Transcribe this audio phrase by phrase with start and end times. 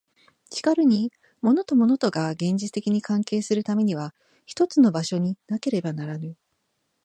[0.49, 4.15] しかるに物と物とが現実的に関係するためには
[4.47, 6.35] 一つの場所になければならぬ。